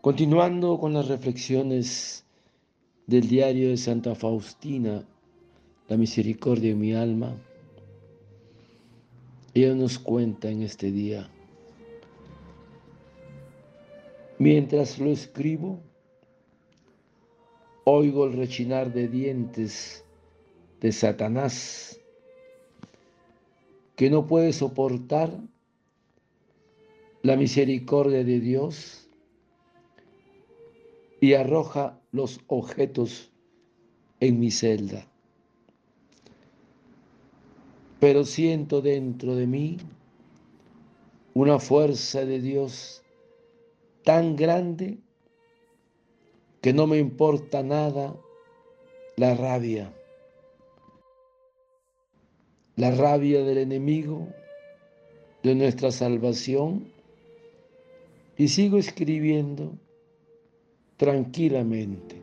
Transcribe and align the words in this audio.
Continuando 0.00 0.78
con 0.78 0.94
las 0.94 1.08
reflexiones 1.08 2.24
del 3.06 3.28
diario 3.28 3.68
de 3.68 3.76
Santa 3.76 4.14
Faustina, 4.14 5.04
La 5.88 5.98
misericordia 5.98 6.70
en 6.70 6.78
mi 6.78 6.94
alma, 6.94 7.36
ella 9.52 9.74
nos 9.74 9.98
cuenta 9.98 10.48
en 10.48 10.62
este 10.62 10.90
día, 10.90 11.28
mientras 14.38 14.98
lo 14.98 15.10
escribo, 15.10 15.80
oigo 17.84 18.24
el 18.24 18.32
rechinar 18.32 18.94
de 18.94 19.06
dientes 19.06 20.02
de 20.80 20.92
Satanás, 20.92 22.00
que 23.96 24.08
no 24.08 24.26
puede 24.26 24.54
soportar 24.54 25.30
la 27.22 27.36
misericordia 27.36 28.24
de 28.24 28.40
Dios 28.40 28.99
y 31.20 31.34
arroja 31.34 32.00
los 32.12 32.40
objetos 32.46 33.30
en 34.20 34.40
mi 34.40 34.50
celda. 34.50 35.06
Pero 38.00 38.24
siento 38.24 38.80
dentro 38.80 39.36
de 39.36 39.46
mí 39.46 39.76
una 41.34 41.58
fuerza 41.58 42.24
de 42.24 42.40
Dios 42.40 43.02
tan 44.04 44.36
grande 44.36 44.98
que 46.62 46.72
no 46.72 46.86
me 46.86 46.98
importa 46.98 47.62
nada 47.62 48.14
la 49.16 49.34
rabia. 49.34 49.92
La 52.76 52.90
rabia 52.90 53.44
del 53.44 53.58
enemigo, 53.58 54.26
de 55.42 55.54
nuestra 55.54 55.90
salvación. 55.90 56.90
Y 58.38 58.48
sigo 58.48 58.78
escribiendo 58.78 59.74
tranquilamente. 61.00 62.19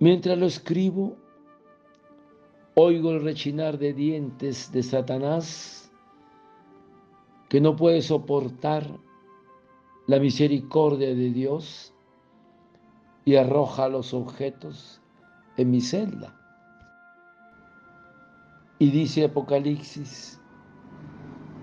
Mientras 0.00 0.36
lo 0.36 0.46
escribo, 0.46 1.16
oigo 2.74 3.12
el 3.12 3.22
rechinar 3.22 3.78
de 3.78 3.92
dientes 3.92 4.72
de 4.72 4.82
Satanás 4.82 5.92
que 7.48 7.60
no 7.60 7.76
puede 7.76 8.02
soportar 8.02 8.98
la 10.06 10.18
misericordia 10.18 11.08
de 11.08 11.30
Dios 11.30 11.94
y 13.24 13.36
arroja 13.36 13.88
los 13.88 14.12
objetos 14.12 15.00
en 15.56 15.70
mi 15.70 15.80
celda. 15.80 16.36
Y 18.78 18.90
dice 18.90 19.24
Apocalipsis, 19.24 20.40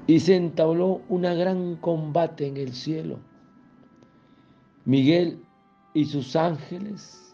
y 0.07 0.19
se 0.19 0.35
entabló 0.35 1.01
una 1.09 1.33
gran 1.33 1.75
combate 1.75 2.47
en 2.47 2.57
el 2.57 2.73
cielo. 2.73 3.19
Miguel 4.85 5.43
y 5.93 6.05
sus 6.05 6.35
ángeles 6.35 7.30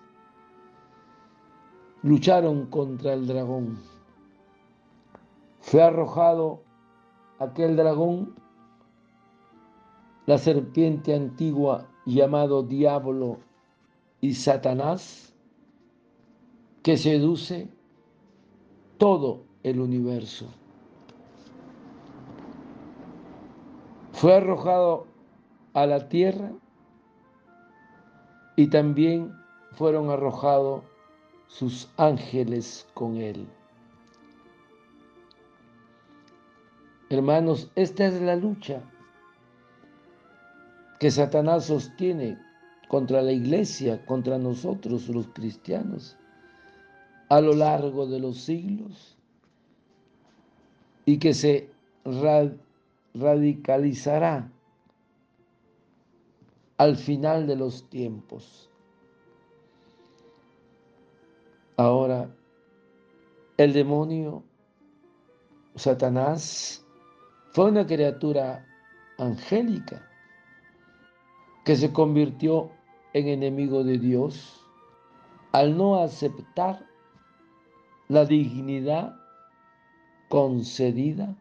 lucharon 2.08 2.68
contra 2.68 3.14
el 3.14 3.28
dragón. 3.28 3.78
Fue 5.60 5.84
arrojado 5.84 6.64
aquel 7.38 7.76
dragón, 7.76 8.34
la 10.26 10.38
serpiente 10.38 11.14
antigua 11.14 11.86
llamado 12.06 12.64
diablo 12.64 13.40
y 14.22 14.34
Satanás, 14.36 15.36
que 16.82 16.96
seduce 16.96 17.70
todo 18.98 19.44
el 19.64 19.82
universo. 19.82 20.48
Fue 24.14 24.34
arrojado 24.34 25.08
a 25.74 25.86
la 25.86 26.08
tierra 26.08 26.54
y 28.56 28.70
también 28.70 29.34
fueron 29.74 30.10
arrojados 30.10 30.84
sus 31.48 31.90
ángeles 31.98 32.88
con 32.94 33.18
él. 33.18 33.48
Hermanos, 37.10 37.72
esta 37.76 38.08
es 38.08 38.22
la 38.22 38.36
lucha 38.36 38.82
que 41.00 41.10
Satanás 41.10 41.66
sostiene 41.66 42.38
contra 42.88 43.22
la 43.22 43.32
iglesia, 43.32 44.06
contra 44.06 44.38
nosotros 44.38 45.08
los 45.10 45.28
cristianos, 45.28 46.18
a 47.30 47.42
lo 47.42 47.54
largo 47.54 48.08
de 48.08 48.20
los 48.20 48.42
siglos 48.42 49.18
y 51.06 51.18
que 51.20 51.34
se 51.34 51.70
radicalizará 53.14 54.52
al 56.78 56.96
final 56.96 57.48
de 57.48 57.56
los 57.56 57.90
tiempos. 57.90 58.70
El 63.58 63.74
demonio, 63.74 64.44
Satanás, 65.76 66.86
fue 67.52 67.66
una 67.66 67.86
criatura 67.86 68.66
angélica 69.18 70.08
que 71.66 71.76
se 71.76 71.92
convirtió 71.92 72.72
en 73.14 73.28
enemigo 73.28 73.84
de 73.84 73.98
Dios 73.98 74.64
al 75.52 75.76
no 75.76 76.02
aceptar 76.02 76.86
la 78.10 78.26
dignidad 78.26 79.16
concedida 80.30 81.36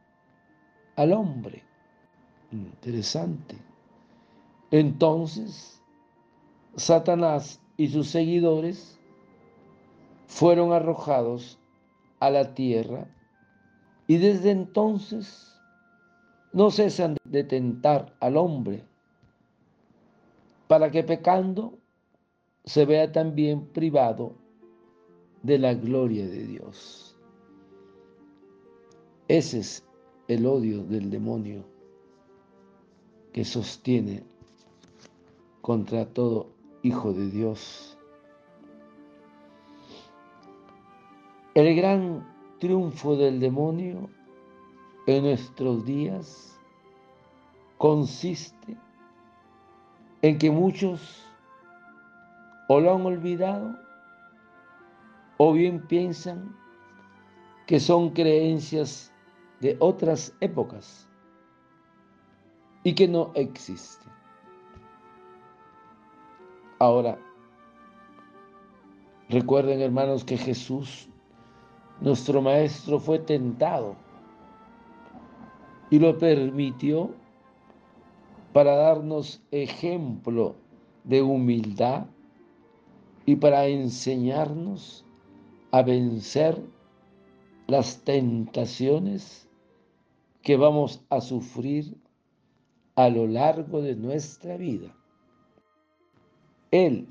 al 0.96 1.12
hombre. 1.12 1.62
Interesante. 2.50 3.56
Entonces, 4.70 5.82
Satanás 6.76 7.60
y 7.76 7.88
sus 7.88 8.08
seguidores 8.08 8.98
fueron 10.26 10.72
arrojados 10.72 11.58
a 12.20 12.30
la 12.30 12.54
tierra 12.54 13.06
y 14.06 14.16
desde 14.18 14.50
entonces 14.50 15.60
no 16.52 16.70
cesan 16.70 17.16
de 17.24 17.44
tentar 17.44 18.14
al 18.20 18.36
hombre 18.36 18.84
para 20.68 20.90
que 20.90 21.02
pecando 21.02 21.78
se 22.64 22.84
vea 22.84 23.12
también 23.12 23.66
privado 23.66 24.34
de 25.42 25.58
la 25.58 25.74
gloria 25.74 26.26
de 26.26 26.46
Dios. 26.46 27.16
Ese 29.28 29.60
es 29.60 29.84
el 30.28 30.46
odio 30.46 30.82
del 30.84 31.10
demonio 31.10 31.64
que 33.32 33.44
sostiene 33.44 34.24
contra 35.60 36.06
todo 36.06 36.48
hijo 36.82 37.12
de 37.12 37.30
Dios. 37.30 37.95
El 41.56 41.74
gran 41.74 42.22
triunfo 42.60 43.16
del 43.16 43.40
demonio 43.40 44.10
en 45.06 45.24
nuestros 45.24 45.86
días 45.86 46.60
consiste 47.78 48.76
en 50.20 50.36
que 50.36 50.50
muchos 50.50 51.24
o 52.68 52.78
lo 52.78 52.94
han 52.94 53.06
olvidado 53.06 53.74
o 55.38 55.54
bien 55.54 55.80
piensan 55.86 56.54
que 57.66 57.80
son 57.80 58.10
creencias 58.10 59.10
de 59.60 59.78
otras 59.80 60.36
épocas 60.40 61.08
y 62.82 62.94
que 62.94 63.08
no 63.08 63.32
existen. 63.34 64.12
Ahora, 66.78 67.18
recuerden 69.30 69.80
hermanos 69.80 70.22
que 70.22 70.36
Jesús 70.36 71.08
nuestro 72.00 72.42
maestro 72.42 73.00
fue 73.00 73.18
tentado 73.18 73.96
y 75.90 75.98
lo 75.98 76.18
permitió 76.18 77.14
para 78.52 78.76
darnos 78.76 79.42
ejemplo 79.50 80.56
de 81.04 81.22
humildad 81.22 82.06
y 83.24 83.36
para 83.36 83.66
enseñarnos 83.66 85.04
a 85.70 85.82
vencer 85.82 86.62
las 87.66 88.02
tentaciones 88.04 89.48
que 90.42 90.56
vamos 90.56 91.04
a 91.10 91.20
sufrir 91.20 91.96
a 92.94 93.08
lo 93.08 93.26
largo 93.26 93.82
de 93.82 93.96
nuestra 93.96 94.56
vida. 94.56 94.94
Él 96.70 97.08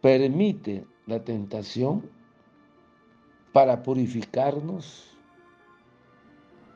permite 0.00 0.86
la 1.06 1.22
tentación 1.22 2.10
para 3.54 3.80
purificarnos, 3.84 5.16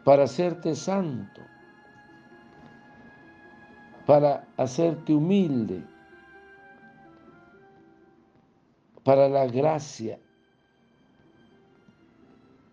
para 0.04 0.22
hacerte 0.22 0.76
santo, 0.76 1.42
para 4.06 4.46
hacerte 4.56 5.12
humilde, 5.12 5.84
para 9.02 9.28
la 9.28 9.48
gracia 9.48 10.20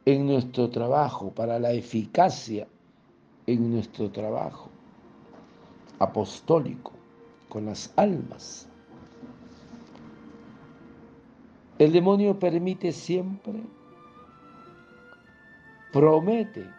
en 0.05 0.27
nuestro 0.27 0.69
trabajo, 0.69 1.31
para 1.31 1.57
la 1.57 1.71
eficacia 1.71 2.67
en 3.47 3.71
nuestro 3.71 4.11
trabajo 4.11 4.69
apostólico 5.97 6.91
con 7.49 7.65
las 7.65 7.91
almas. 7.95 8.67
El 11.79 11.91
demonio 11.91 12.37
permite 12.37 12.91
siempre, 12.91 13.63
promete 15.95 16.69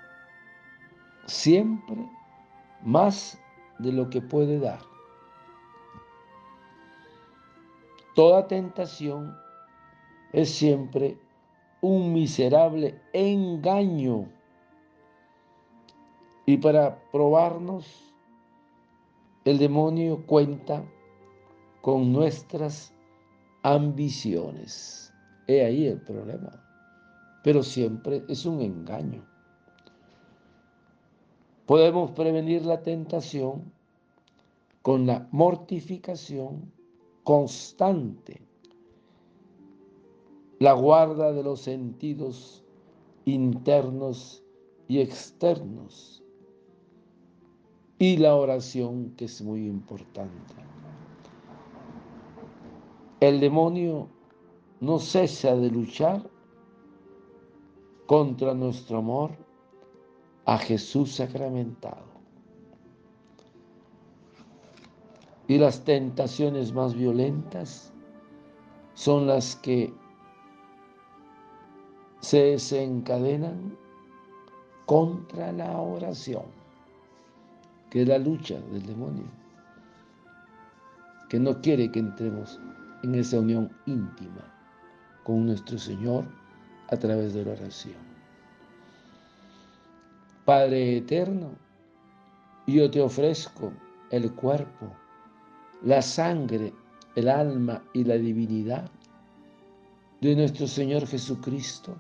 siempre 1.24 1.96
más 2.82 3.40
de 3.78 3.90
lo 3.90 4.10
que 4.10 4.20
puede 4.20 4.60
dar. 4.60 4.80
Toda 8.14 8.46
tentación 8.46 9.34
es 10.34 10.50
siempre 10.50 11.18
un 11.80 12.12
miserable 12.12 13.00
engaño. 13.14 14.28
Y 16.44 16.58
para 16.58 17.02
probarnos, 17.10 18.12
el 19.46 19.56
demonio 19.56 20.26
cuenta 20.26 20.84
con 21.80 22.12
nuestras 22.12 22.92
ambiciones. 23.62 25.10
He 25.46 25.64
ahí 25.64 25.86
el 25.86 26.02
problema. 26.02 26.65
Pero 27.46 27.62
siempre 27.62 28.24
es 28.26 28.44
un 28.44 28.60
engaño. 28.60 29.24
Podemos 31.64 32.10
prevenir 32.10 32.66
la 32.66 32.82
tentación 32.82 33.72
con 34.82 35.06
la 35.06 35.28
mortificación 35.30 36.72
constante, 37.22 38.42
la 40.58 40.72
guarda 40.72 41.32
de 41.32 41.44
los 41.44 41.60
sentidos 41.60 42.64
internos 43.26 44.42
y 44.88 44.98
externos 44.98 46.24
y 47.96 48.16
la 48.16 48.34
oración 48.34 49.14
que 49.16 49.26
es 49.26 49.40
muy 49.40 49.68
importante. 49.68 50.54
El 53.20 53.38
demonio 53.38 54.08
no 54.80 54.98
cesa 54.98 55.54
de 55.54 55.70
luchar 55.70 56.28
contra 58.06 58.54
nuestro 58.54 58.98
amor 58.98 59.32
a 60.44 60.58
Jesús 60.58 61.14
sacramentado. 61.14 62.06
Y 65.48 65.58
las 65.58 65.84
tentaciones 65.84 66.72
más 66.72 66.94
violentas 66.94 67.92
son 68.94 69.26
las 69.26 69.56
que 69.56 69.92
se 72.20 72.42
desencadenan 72.42 73.76
contra 74.86 75.52
la 75.52 75.78
oración, 75.78 76.44
que 77.90 78.02
es 78.02 78.08
la 78.08 78.18
lucha 78.18 78.58
del 78.72 78.86
demonio, 78.86 79.26
que 81.28 81.38
no 81.38 81.60
quiere 81.60 81.90
que 81.90 82.00
entremos 82.00 82.60
en 83.02 83.14
esa 83.14 83.38
unión 83.38 83.70
íntima 83.86 84.52
con 85.24 85.46
nuestro 85.46 85.78
Señor 85.78 86.24
a 86.88 86.96
través 86.96 87.34
de 87.34 87.44
la 87.44 87.52
oración. 87.52 87.96
Padre 90.44 90.98
eterno, 90.98 91.50
yo 92.66 92.90
te 92.90 93.00
ofrezco 93.00 93.72
el 94.10 94.32
cuerpo, 94.32 94.92
la 95.82 96.02
sangre, 96.02 96.72
el 97.16 97.28
alma 97.28 97.82
y 97.92 98.04
la 98.04 98.16
divinidad 98.16 98.90
de 100.20 100.36
nuestro 100.36 100.66
Señor 100.66 101.06
Jesucristo 101.06 101.96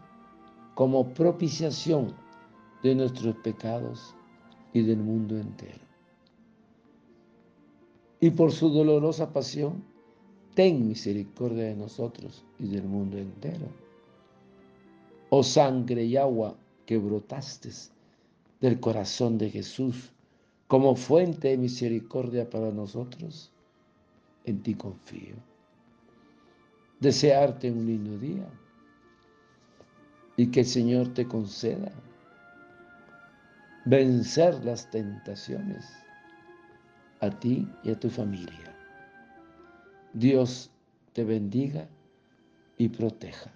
como 0.74 1.08
propiciación 1.14 2.14
de 2.82 2.94
nuestros 2.94 3.34
pecados 3.36 4.14
y 4.72 4.82
del 4.82 4.98
mundo 4.98 5.36
entero. 5.36 5.84
Y 8.20 8.30
por 8.30 8.52
su 8.52 8.70
dolorosa 8.70 9.32
pasión, 9.32 9.82
ten 10.54 10.86
misericordia 10.86 11.64
de 11.64 11.76
nosotros 11.76 12.44
y 12.58 12.68
del 12.68 12.84
mundo 12.84 13.18
entero. 13.18 13.66
Oh 15.38 15.42
sangre 15.42 16.02
y 16.02 16.16
agua 16.16 16.56
que 16.86 16.96
brotaste 16.96 17.68
del 18.58 18.80
corazón 18.80 19.36
de 19.36 19.50
Jesús 19.50 20.10
como 20.66 20.96
fuente 20.96 21.48
de 21.48 21.58
misericordia 21.58 22.48
para 22.48 22.70
nosotros, 22.70 23.52
en 24.46 24.62
ti 24.62 24.74
confío. 24.74 25.36
Desearte 27.00 27.70
un 27.70 27.84
lindo 27.84 28.18
día 28.18 28.48
y 30.38 30.46
que 30.46 30.60
el 30.60 30.66
Señor 30.66 31.12
te 31.12 31.28
conceda 31.28 31.92
vencer 33.84 34.64
las 34.64 34.90
tentaciones 34.90 35.84
a 37.20 37.28
ti 37.28 37.70
y 37.84 37.90
a 37.90 38.00
tu 38.00 38.08
familia. 38.08 38.74
Dios 40.14 40.70
te 41.12 41.24
bendiga 41.24 41.86
y 42.78 42.88
proteja. 42.88 43.55